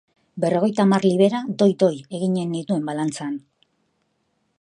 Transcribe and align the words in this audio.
Berrogeita 0.43 0.81
hamar 0.85 1.03
libera 1.07 1.41
doi-doi 1.59 1.91
eginen 2.19 2.51
nituen 2.55 2.89
balantzan. 2.89 3.37